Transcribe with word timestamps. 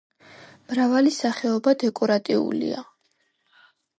მრავალი 0.71 1.11
სახეობა 1.17 1.75
დეკორატიულია. 1.85 2.83